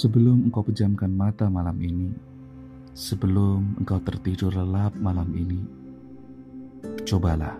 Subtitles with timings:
[0.00, 2.08] Sebelum engkau pejamkan mata malam ini,
[2.96, 5.60] sebelum engkau tertidur lelap malam ini,
[7.04, 7.52] cobalah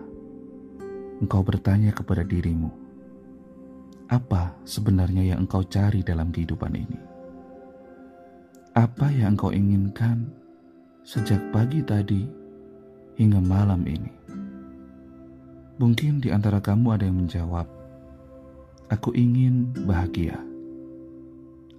[1.21, 2.73] engkau bertanya kepada dirimu,
[4.09, 6.97] apa sebenarnya yang engkau cari dalam kehidupan ini?
[8.73, 10.25] Apa yang engkau inginkan
[11.05, 12.25] sejak pagi tadi
[13.21, 14.09] hingga malam ini?
[15.77, 17.69] Mungkin di antara kamu ada yang menjawab,
[18.89, 20.50] "Aku ingin bahagia."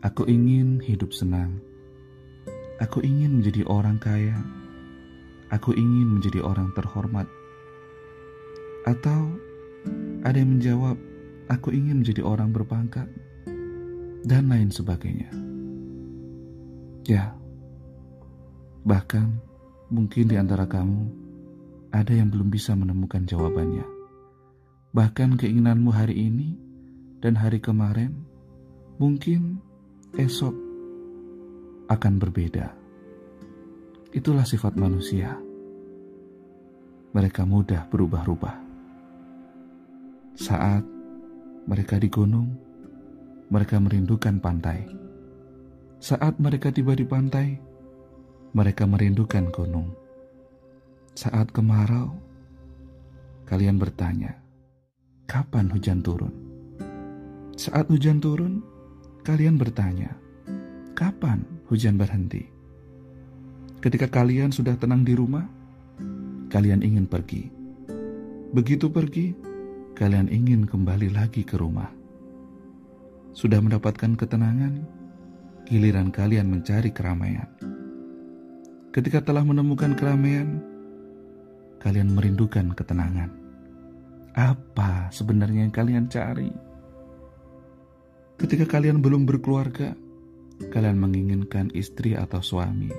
[0.03, 1.63] Aku ingin hidup senang.
[2.83, 4.35] Aku ingin menjadi orang kaya.
[5.55, 7.31] Aku ingin menjadi orang terhormat.
[8.83, 9.39] Atau
[10.27, 10.99] ada yang menjawab,
[11.47, 13.07] "Aku ingin menjadi orang berpangkat,"
[14.27, 15.31] dan lain sebagainya.
[17.07, 17.39] Ya,
[18.83, 19.39] bahkan
[19.87, 21.11] mungkin di antara kamu
[21.95, 23.87] ada yang belum bisa menemukan jawabannya.
[24.91, 26.59] Bahkan keinginanmu hari ini
[27.23, 28.27] dan hari kemarin
[28.99, 29.63] mungkin
[30.13, 30.55] esok
[31.89, 32.69] akan berbeda.
[34.13, 35.33] Itulah sifat manusia.
[37.13, 38.57] Mereka mudah berubah-ubah.
[40.37, 40.85] Saat
[41.69, 42.53] mereka di gunung,
[43.53, 44.85] mereka merindukan pantai.
[46.01, 47.57] Saat mereka tiba di pantai,
[48.53, 49.93] mereka merindukan gunung.
[51.13, 52.17] Saat kemarau,
[53.45, 54.41] kalian bertanya,
[55.29, 56.33] "Kapan hujan turun?"
[57.53, 58.72] Saat hujan turun,
[59.23, 60.15] kalian bertanya,
[60.99, 62.47] "Kapan hujan berhenti?"
[63.83, 65.43] Ketika kalian sudah tenang di rumah,
[66.47, 67.51] kalian ingin pergi.
[68.55, 69.35] Begitu pergi,
[69.99, 71.91] kalian ingin kembali lagi ke rumah.
[73.35, 74.87] Sudah mendapatkan ketenangan,
[75.67, 77.49] giliran kalian mencari keramaian.
[78.93, 80.61] Ketika telah menemukan keramaian,
[81.81, 83.33] kalian merindukan ketenangan.
[84.37, 86.72] Apa sebenarnya yang kalian cari?
[88.43, 89.95] Ketika kalian belum berkeluarga,
[90.75, 92.91] kalian menginginkan istri atau suami.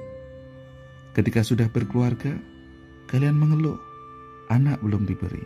[1.12, 2.32] Ketika sudah berkeluarga,
[3.12, 3.76] kalian mengeluh,
[4.48, 5.44] anak belum diberi.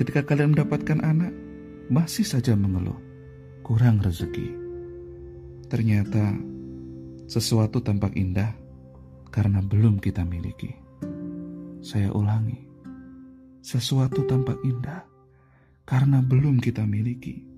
[0.00, 1.36] Ketika kalian mendapatkan anak,
[1.92, 2.96] masih saja mengeluh,
[3.60, 4.56] kurang rezeki.
[5.68, 6.32] Ternyata
[7.28, 8.56] sesuatu tampak indah
[9.28, 10.72] karena belum kita miliki.
[11.84, 12.64] Saya ulangi,
[13.60, 15.04] sesuatu tampak indah
[15.84, 17.51] karena belum kita miliki.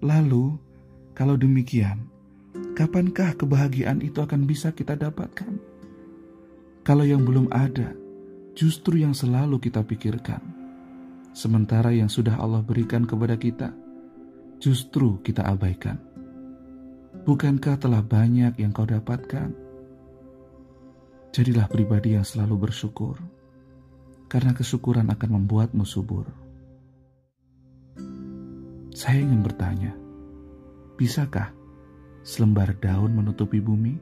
[0.00, 0.56] Lalu,
[1.12, 2.08] kalau demikian,
[2.72, 5.52] kapankah kebahagiaan itu akan bisa kita dapatkan?
[6.80, 7.92] Kalau yang belum ada,
[8.56, 10.40] justru yang selalu kita pikirkan.
[11.36, 13.76] Sementara yang sudah Allah berikan kepada kita,
[14.56, 16.00] justru kita abaikan.
[17.28, 19.52] Bukankah telah banyak yang kau dapatkan?
[21.30, 23.20] Jadilah pribadi yang selalu bersyukur,
[24.32, 26.39] karena kesyukuran akan membuatmu subur.
[29.00, 29.96] Saya ingin bertanya,
[31.00, 31.56] bisakah
[32.20, 33.96] selembar daun menutupi bumi?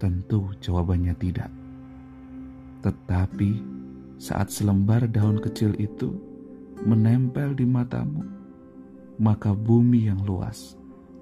[0.00, 1.52] Tentu jawabannya tidak.
[2.80, 3.60] Tetapi
[4.16, 6.08] saat selembar daun kecil itu
[6.88, 8.24] menempel di matamu,
[9.20, 10.72] maka bumi yang luas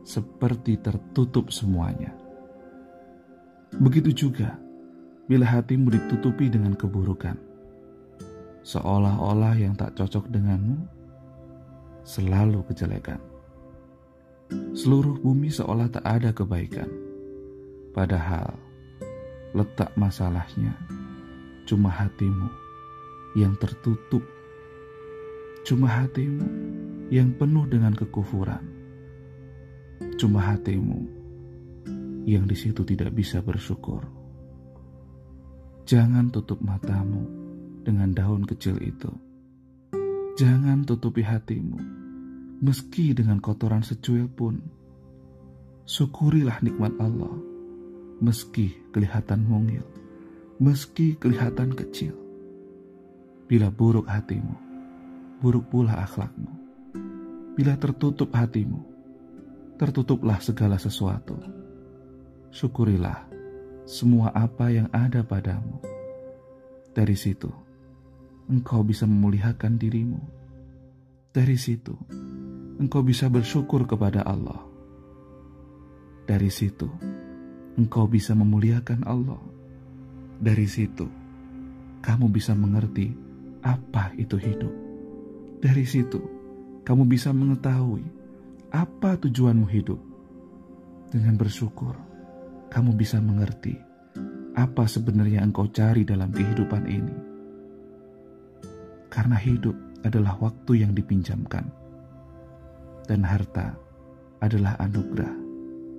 [0.07, 2.15] seperti tertutup semuanya.
[3.83, 4.55] Begitu juga
[5.27, 7.35] bila hatimu ditutupi dengan keburukan,
[8.63, 11.00] seolah-olah yang tak cocok denganmu
[12.05, 13.21] selalu kejelekan.
[14.75, 16.91] Seluruh bumi seolah tak ada kebaikan.
[17.91, 18.55] Padahal
[19.55, 20.75] letak masalahnya
[21.67, 22.49] cuma hatimu
[23.39, 24.23] yang tertutup.
[25.63, 26.47] Cuma hatimu
[27.13, 28.65] yang penuh dengan kekufuran.
[30.17, 31.21] Cuma hatimu
[32.27, 34.03] yang di situ tidak bisa bersyukur.
[35.87, 37.27] Jangan tutup matamu
[37.83, 39.30] dengan daun kecil itu.
[40.41, 41.77] Jangan tutupi hatimu
[42.65, 44.57] meski dengan kotoran secuil pun.
[45.85, 47.37] Syukurilah nikmat Allah,
[48.25, 49.85] meski kelihatan mungil,
[50.57, 52.17] meski kelihatan kecil.
[53.53, 54.57] Bila buruk hatimu,
[55.45, 56.49] buruk pula akhlakmu.
[57.61, 58.81] Bila tertutup hatimu,
[59.77, 61.37] tertutuplah segala sesuatu.
[62.49, 63.29] Syukurilah
[63.85, 65.85] semua apa yang ada padamu.
[66.97, 67.53] Dari situ,
[68.51, 70.19] engkau bisa memuliakan dirimu.
[71.31, 71.95] Dari situ,
[72.83, 74.67] engkau bisa bersyukur kepada Allah.
[76.27, 76.91] Dari situ,
[77.79, 79.39] engkau bisa memuliakan Allah.
[80.43, 81.07] Dari situ,
[82.03, 83.15] kamu bisa mengerti
[83.63, 84.75] apa itu hidup.
[85.63, 86.19] Dari situ,
[86.83, 88.03] kamu bisa mengetahui
[88.75, 90.01] apa tujuanmu hidup.
[91.15, 91.95] Dengan bersyukur,
[92.75, 93.79] kamu bisa mengerti
[94.59, 97.30] apa sebenarnya engkau cari dalam kehidupan ini.
[99.11, 99.75] Karena hidup
[100.07, 101.67] adalah waktu yang dipinjamkan
[103.11, 103.75] dan harta
[104.39, 105.35] adalah anugerah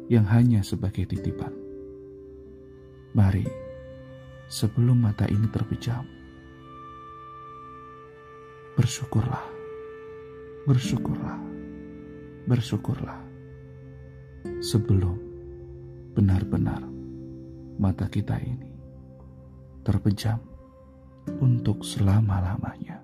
[0.08, 1.52] yang hanya sebagai titipan.
[3.12, 3.44] Mari,
[4.48, 6.08] sebelum mata ini terpejam,
[8.80, 9.46] bersyukurlah,
[10.64, 11.38] bersyukurlah,
[12.48, 13.20] bersyukurlah
[14.64, 15.20] sebelum
[16.16, 16.80] benar-benar
[17.76, 18.72] mata kita ini
[19.84, 20.40] terpejam
[21.42, 23.01] untuk selama-lamanya.